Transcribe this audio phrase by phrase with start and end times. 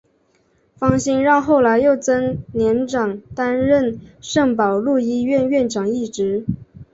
[0.79, 6.43] 方心让后来又曾长年担任圣保禄医院院长一职。